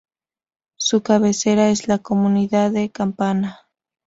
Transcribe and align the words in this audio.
Su 0.77 1.03
cabecera 1.03 1.69
es 1.69 1.87
la 1.87 1.99
comunidad 1.99 2.71
de 2.71 2.89
Campana. 2.89 3.67